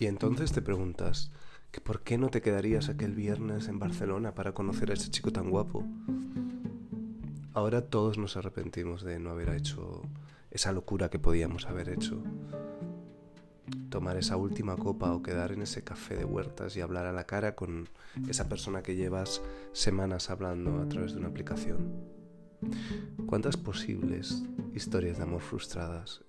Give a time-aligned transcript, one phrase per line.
[0.00, 1.30] Y entonces te preguntas,
[1.70, 5.30] que por qué no te quedarías aquel viernes en Barcelona para conocer a ese chico
[5.30, 5.84] tan guapo.
[7.52, 10.00] Ahora todos nos arrepentimos de no haber hecho
[10.50, 12.22] esa locura que podíamos haber hecho.
[13.90, 17.24] Tomar esa última copa o quedar en ese café de huertas y hablar a la
[17.24, 17.90] cara con
[18.26, 19.42] esa persona que llevas
[19.74, 21.92] semanas hablando a través de una aplicación.
[23.26, 26.22] ¿Cuántas posibles historias de amor frustradas?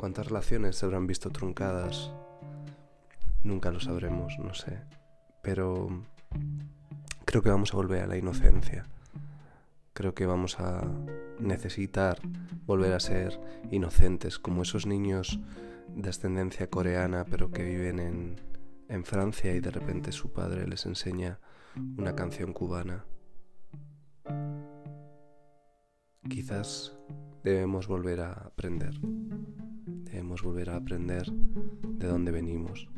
[0.00, 2.10] ¿Cuántas relaciones se habrán visto truncadas
[3.42, 4.80] Nunca lo sabremos, no sé.
[5.42, 6.06] Pero
[7.26, 8.86] creo que vamos a volver a la inocencia.
[9.92, 10.90] Creo que vamos a
[11.38, 12.18] necesitar
[12.64, 13.38] volver a ser
[13.70, 15.38] inocentes, como esos niños
[15.94, 17.98] de ascendencia coreana, pero que viven
[18.88, 21.40] en, Francia y de repente su padre les enseña
[21.98, 23.04] una canción cubana.
[26.26, 26.96] Quizás
[27.44, 28.94] debemos volver a aprender.
[30.10, 32.88] Debemos volver a aprender de dónde venimos.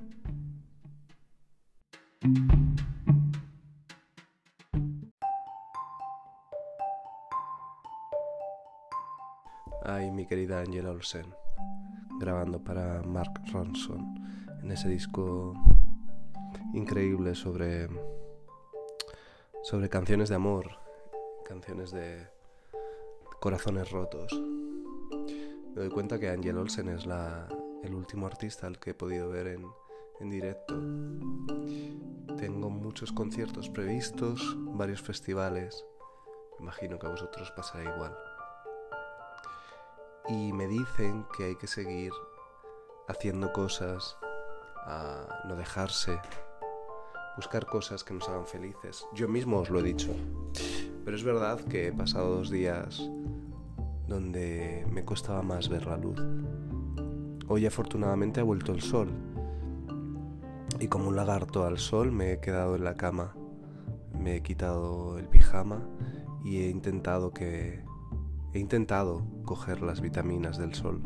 [9.85, 11.27] Ay, mi querida Angela Olsen,
[12.19, 14.15] grabando para Mark Ronson
[14.63, 15.53] en ese disco
[16.73, 17.91] increíble sobre
[19.63, 20.79] sobre canciones de amor,
[21.45, 22.27] canciones de
[23.39, 24.33] corazones rotos.
[25.75, 27.49] Me doy cuenta que Angela Olsen es la,
[27.83, 29.67] el último artista al que he podido ver en,
[30.21, 30.75] en directo.
[32.37, 35.83] Tengo muchos conciertos previstos, varios festivales.
[36.61, 38.15] imagino que a vosotros pasará igual.
[40.29, 42.13] Y me dicen que hay que seguir
[43.09, 44.19] haciendo cosas,
[44.85, 46.21] a no dejarse,
[47.37, 49.07] buscar cosas que nos hagan felices.
[49.15, 50.15] Yo mismo os lo he dicho.
[51.03, 53.03] Pero es verdad que he pasado dos días
[54.13, 56.21] donde me costaba más ver la luz.
[57.49, 59.09] Hoy afortunadamente ha vuelto el sol
[60.79, 63.35] y como un lagarto al sol me he quedado en la cama,
[64.19, 65.89] me he quitado el pijama
[66.45, 67.85] y he intentado que
[68.53, 71.01] he intentado coger las vitaminas del sol,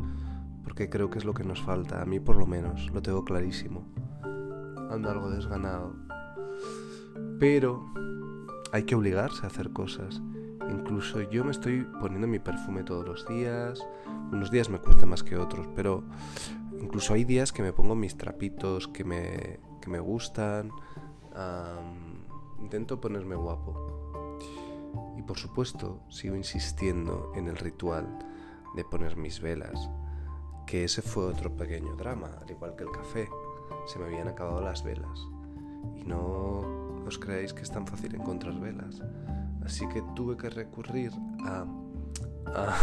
[0.63, 3.23] porque creo que es lo que nos falta, a mí por lo menos, lo tengo
[3.23, 3.85] clarísimo.
[4.89, 5.95] Ando algo desganado.
[7.39, 7.85] Pero
[8.73, 10.21] hay que obligarse a hacer cosas.
[10.69, 13.85] Incluso yo me estoy poniendo mi perfume todos los días.
[14.31, 16.03] Unos días me cuesta más que otros, pero
[16.79, 20.71] incluso hay días que me pongo mis trapitos que me, que me gustan.
[22.59, 24.37] intento ponerme guapo.
[25.17, 28.07] Y por supuesto, sigo insistiendo en el ritual
[28.75, 29.89] de poner mis velas,
[30.65, 33.29] que ese fue otro pequeño drama, al igual que el café.
[33.87, 35.19] Se me habían acabado las velas.
[35.95, 36.66] Y no
[37.07, 39.01] os creáis que es tan fácil encontrar velas.
[39.65, 41.11] Así que tuve que recurrir
[41.45, 41.65] a,
[42.53, 42.75] a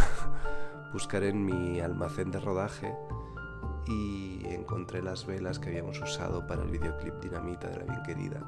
[0.93, 2.93] buscar en mi almacén de rodaje
[3.87, 8.41] y encontré las velas que habíamos usado para el videoclip Dinamita de la bien querida,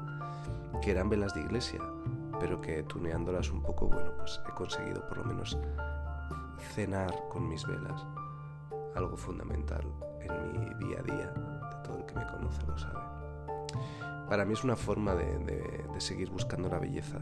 [0.82, 1.80] que eran velas de iglesia,
[2.40, 5.58] pero que tuneándolas un poco, bueno, pues he conseguido por lo menos
[6.74, 8.04] cenar con mis velas,
[8.94, 9.82] algo fundamental
[10.20, 13.17] en mi día a día, de todo el que me conoce lo sabe.
[14.28, 17.18] Para mí es una forma de, seguir buscando la belleza,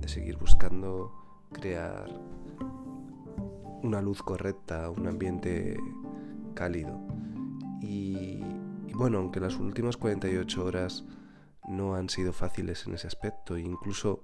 [0.00, 1.12] de seguir buscando
[1.52, 2.08] crear
[3.82, 5.78] una luz correcta, un ambiente
[6.54, 6.98] cálido.
[7.82, 8.42] Y,
[8.94, 11.04] bueno, aunque las últimas 48 horas
[11.68, 14.22] no han sido fáciles en ese aspecto, incluso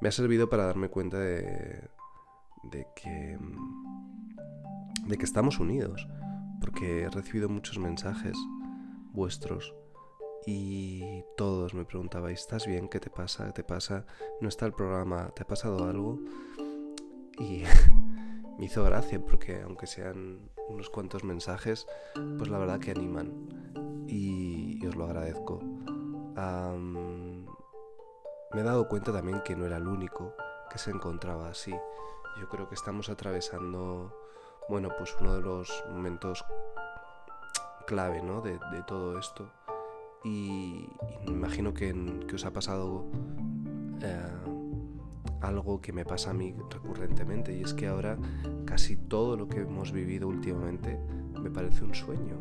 [0.00, 1.88] me ha servido para darme cuenta de
[2.96, 3.38] que
[5.20, 6.08] estamos unidos,
[6.60, 8.36] porque he recibido muchos mensajes
[9.12, 9.72] vuestros
[10.46, 12.88] y todos me preguntabais, ¿estás bien?
[12.88, 13.46] ¿Qué te pasa?
[13.46, 14.04] ¿Qué te pasa?
[14.40, 15.30] ¿No está el programa?
[15.34, 16.18] ¿Te ha pasado algo?
[17.38, 17.64] Y
[18.58, 21.86] me hizo gracia porque aunque sean unos cuantos mensajes,
[22.38, 23.32] pues la verdad que animan
[24.06, 25.60] y, os lo agradezco.
[28.52, 30.34] me he dado cuenta también que no era el único
[30.70, 31.74] que se encontraba así.
[32.40, 34.14] Yo creo que estamos atravesando,
[34.68, 36.44] bueno, pues uno de los momentos
[37.86, 38.40] clave, ¿no?
[38.40, 39.48] De, todo esto.
[40.24, 40.88] Y,
[41.26, 41.94] me imagino que,
[42.34, 43.04] os ha pasado
[44.00, 44.44] eh,
[45.42, 48.18] algo que me pasa a mí recurrentemente y es que ahora
[48.64, 50.98] casi todo lo que hemos vivido últimamente
[51.40, 52.36] me parece un sueño.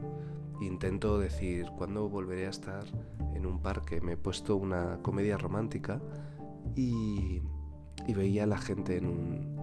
[0.62, 2.86] Intento decir, ¿cuándo volveré a estar
[3.36, 4.00] en un parque?
[4.00, 6.02] Me he puesto una comedia romántica
[6.76, 7.42] y,
[8.16, 9.58] veía a la gente en,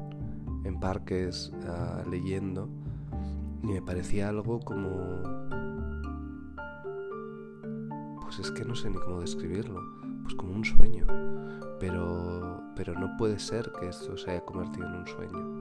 [0.65, 2.69] en parques ah, leyendo
[3.63, 5.60] y me parecía algo como
[8.31, 9.83] pues es que no sé ni cómo describirlo,
[10.23, 11.05] pues como un sueño.
[11.81, 15.61] Pero, pero no puede ser que esto se haya convertido en un sueño.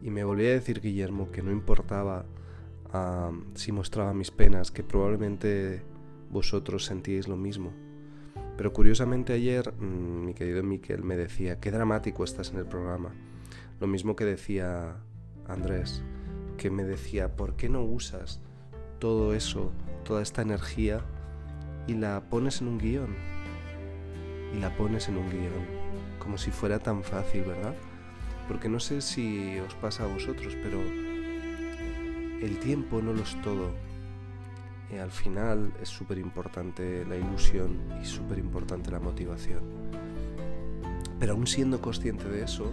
[0.00, 2.24] y me volví a decir Guillermo que no importaba
[2.92, 5.82] ah, si mostraba mis penas, que probablemente
[6.30, 7.72] vosotros sentíais lo mismo.
[8.56, 13.12] Pero curiosamente ayer mm, mi querido Miquel me decía, qué dramático estás en el programa.
[13.80, 14.96] Lo mismo que decía
[15.46, 16.02] Andrés,
[16.56, 18.40] que me decía, ¿por qué no usas
[18.98, 19.72] todo eso,
[20.04, 21.02] toda esta energía
[21.86, 23.14] y la pones en un guion?
[24.54, 25.66] Y la pones en un guion,
[26.18, 27.74] como si fuera tan fácil, ¿verdad?
[28.48, 30.80] Porque no sé si os pasa a vosotros, pero
[32.40, 33.70] el tiempo no lo es todo.
[34.92, 39.60] Al final es súper importante la ilusión y súper importante la motivación.
[41.20, 42.72] Pero aún siendo consciente de eso,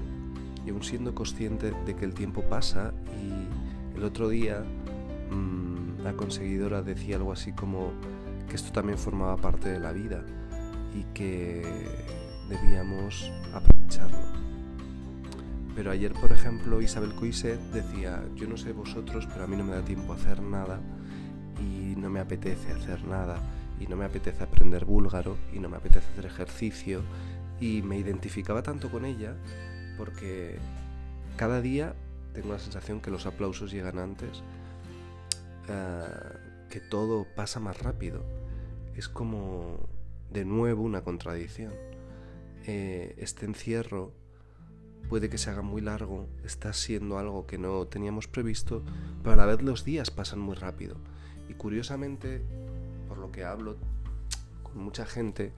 [0.65, 4.63] y aún siendo consciente de que el tiempo pasa, y el otro día
[5.29, 7.91] mmm, la conseguidora decía algo así como
[8.49, 10.25] que esto también formaba parte de la vida
[10.95, 11.61] y que
[12.49, 14.17] debíamos aprovecharlo.
[15.75, 19.63] Pero ayer, por ejemplo, Isabel Coiset decía, yo no sé vosotros, pero a mí no
[19.63, 20.79] me da tiempo a hacer nada
[21.59, 23.37] y no me apetece hacer nada
[23.79, 27.01] y no me apetece aprender búlgaro y no me apetece hacer ejercicio
[27.59, 29.35] y me identificaba tanto con ella
[29.97, 30.57] porque
[31.37, 31.95] cada día
[32.33, 34.43] tengo la sensación que los aplausos llegan antes,
[35.67, 36.05] eh,
[36.69, 38.23] que todo pasa más rápido.
[38.95, 39.79] Es como
[40.31, 41.73] de nuevo una contradicción.
[42.65, 44.13] Eh, este encierro
[45.09, 48.83] puede que se haga muy largo, está siendo algo que no teníamos previsto,
[49.21, 50.95] pero a la vez los días pasan muy rápido.
[51.49, 52.41] Y curiosamente,
[53.07, 53.77] por lo que hablo
[54.63, 55.53] con mucha gente,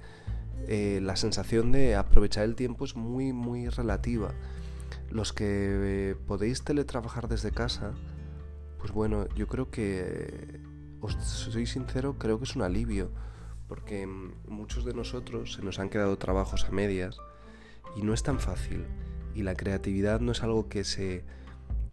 [0.68, 4.34] eh, la sensación de aprovechar el tiempo es muy, muy relativa.
[5.10, 5.46] Los que
[6.12, 7.94] eh, podéis teletrabajar desde casa,
[8.80, 10.62] pues bueno, yo creo que,
[11.02, 13.12] os soy sincero, creo que es un alivio,
[13.68, 17.18] porque muchos de nosotros se nos han quedado trabajos a medias
[17.96, 18.86] y no es tan fácil
[19.36, 21.24] y la creatividad no es algo que se,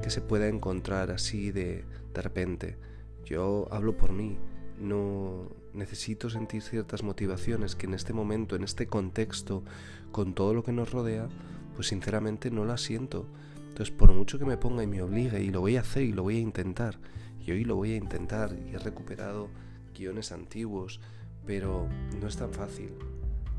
[0.02, 1.84] que se pueda encontrar así de,
[2.14, 2.78] de repente.
[3.24, 4.38] Yo hablo por mí,
[4.78, 9.62] no necesito sentir ciertas motivaciones que en este momento, en este contexto,
[10.10, 11.28] con todo lo que nos rodea,
[11.74, 13.26] pues sinceramente no las siento.
[13.68, 16.12] Entonces, por mucho que me ponga y me obligue, y lo voy a hacer y
[16.12, 16.98] lo voy a intentar,
[17.40, 19.48] y hoy lo voy a intentar, y he recuperado
[19.94, 21.00] guiones antiguos,
[21.46, 21.88] pero
[22.20, 22.90] no es tan fácil.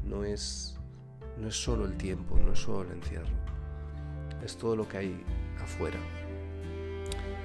[0.06, 0.77] No es,
[1.39, 3.44] no es solo el tiempo, no es solo el encierro
[4.44, 5.24] es todo lo que hay
[5.62, 6.00] afuera.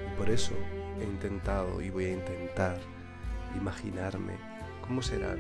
[0.07, 0.53] Y por eso
[1.01, 2.79] he intentado y voy a intentar
[3.57, 4.35] imaginarme
[4.87, 5.39] cómo serán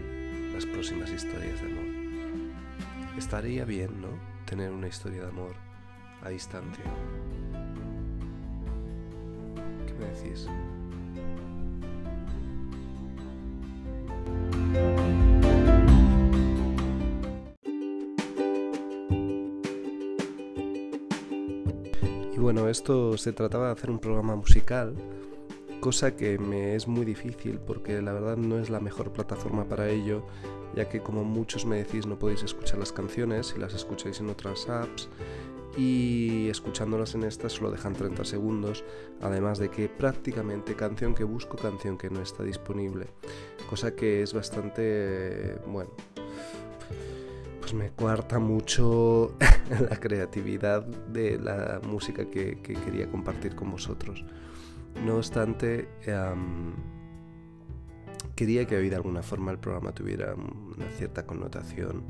[0.52, 1.84] las próximas historias de amor.
[3.16, 4.08] Estaría bien, ¿no?
[4.46, 5.54] Tener una historia de amor
[6.22, 6.84] a distancia.
[9.86, 10.48] ¿Qué me decís?
[22.48, 24.94] bueno, esto se trataba de hacer un programa musical,
[25.80, 29.88] cosa que me es muy difícil porque la verdad no es la mejor plataforma para
[29.88, 30.24] ello,
[30.74, 34.28] ya que como muchos me decís no podéis escuchar las canciones si las escucháis en
[34.28, 35.08] otras apps
[35.76, 38.84] y escuchándolas en esta solo dejan 30 segundos,
[39.20, 43.06] además de que prácticamente canción que busco, canción que no está disponible,
[43.70, 45.90] cosa que es bastante, bueno,
[47.60, 49.36] pues me cuarta mucho
[49.90, 54.24] la creatividad de la música que, quería compartir con vosotros.
[55.04, 55.88] No obstante,
[58.34, 62.04] quería que de alguna forma el programa tuviera una cierta connotación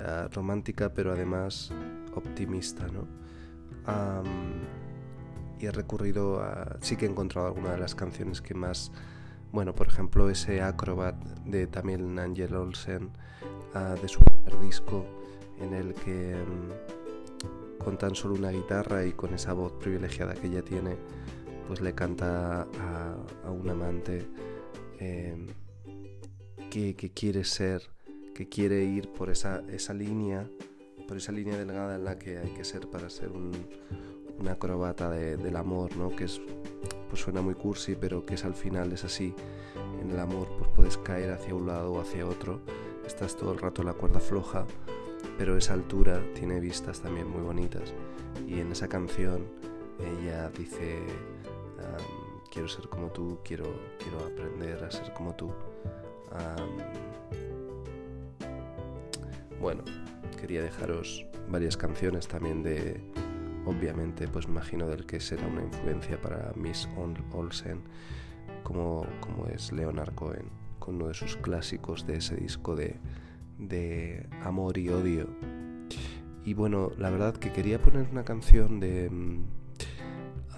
[0.00, 1.72] ah, romántica, pero además
[2.14, 3.22] optimista, ¿no?
[5.58, 6.76] y he recurrido a...
[6.80, 8.90] Sí que he encontrado alguna de las canciones que más...
[9.52, 11.14] Bueno, por ejemplo, ese Acrobat
[11.44, 13.10] de Tamil Angel Olsen,
[14.00, 15.06] de su primer disco
[15.60, 20.48] en el que mm, con tan solo una guitarra y con esa voz privilegiada que
[20.48, 20.96] ella tiene,
[21.72, 22.68] pues le canta
[23.44, 24.28] a, un amante
[24.98, 25.46] em,
[26.68, 27.80] que, quiere ser,
[28.34, 29.62] que quiere ir por esa,
[29.94, 30.46] línea,
[31.08, 33.52] por esa línea delgada en la que hay que ser para ser un,
[34.38, 36.14] una acrobata del amor, ¿no?
[36.14, 36.42] Que es,
[37.08, 39.34] pues suena muy cursi, pero que es al final es así.
[40.02, 42.60] En el amor pues puedes caer hacia un lado o hacia otro
[43.06, 44.66] estás todo el rato en la cuerda floja,
[45.38, 47.94] pero esa altura tiene vistas también muy bonitas.
[48.46, 49.46] Y en esa canción
[50.00, 50.98] ella dice,
[52.50, 53.64] quiero ser como tú, quiero,
[53.98, 55.52] quiero aprender a ser como tú.
[59.60, 59.82] bueno,
[60.40, 63.00] quería dejaros varias canciones también de,
[63.64, 66.88] obviamente, pues imagino del que será una influencia para Miss
[67.32, 67.82] Olsen,
[68.64, 72.96] como, como es Leonard Cohen con uno de sus clásicos de ese disco de,
[73.56, 75.28] de amor y odio.
[76.44, 79.08] Y bueno, la verdad que quería poner una canción de...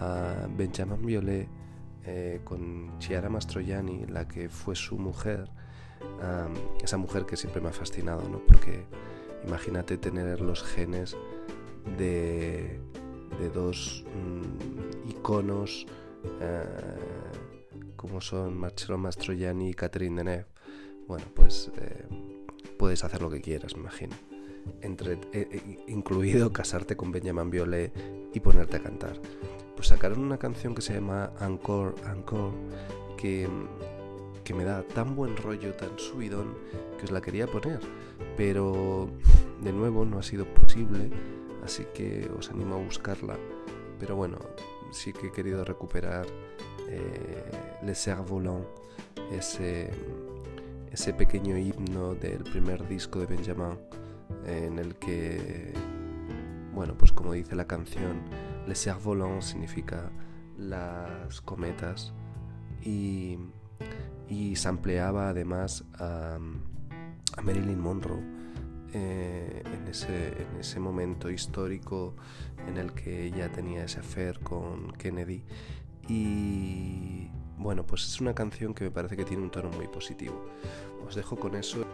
[0.01, 1.49] A Benjamin Violet
[2.07, 5.49] eh, con Chiara Mastroianni, la que fue su mujer,
[6.83, 8.39] esa mujer que siempre me ha fascinado, ¿no?
[8.47, 8.85] Porque
[9.47, 11.17] imagínate tener los genes
[11.99, 12.79] de,
[13.55, 15.87] dos mm, iconos
[16.41, 16.65] eh,
[17.97, 20.47] como son Marcello Mastroianni y Catherine Deneuve.
[21.07, 22.07] Bueno, pues eh,
[22.79, 24.15] puedes hacer lo que quieras, me imagino.
[25.89, 27.93] Incluido casarte con Benjamin Violet
[28.33, 29.21] y ponerte a cantar
[29.85, 32.55] sacaron una canción que se llama Encore, Encore,
[33.17, 33.49] que,
[34.43, 36.55] que me da tan buen rollo, tan subidón,
[36.99, 37.81] que os la quería poner.
[38.37, 39.09] Pero
[39.63, 41.11] de nuevo no ha sido posible,
[41.65, 43.37] así que os animo a buscarla.
[43.99, 44.39] Pero bueno,
[44.91, 46.27] sí que he querido recuperar
[46.89, 47.51] eh,
[47.83, 48.65] Le Cerf-Volant,
[49.33, 49.91] ese,
[50.93, 53.79] ese pequeño himno del primer disco de Benjamin,
[54.47, 55.73] en el que,
[56.73, 58.23] bueno, pues como dice la canción,
[58.67, 60.11] Le cerf-volant significa
[60.59, 62.13] las cometas
[62.83, 63.39] y,
[64.29, 66.39] y sampleaba además a,
[67.43, 68.23] Marilyn Monroe
[68.93, 72.15] eh, en, ese, en, ese, momento histórico
[72.69, 75.45] en el que ella tenía ese affair con Kennedy.
[76.09, 77.29] Y
[77.59, 80.47] bueno pues es una canción que me parece que tiene un tono muy positivo.
[81.05, 81.85] Os dejo con eso